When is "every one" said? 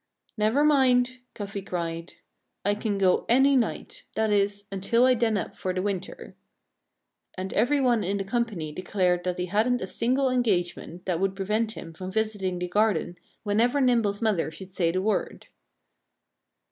7.53-8.03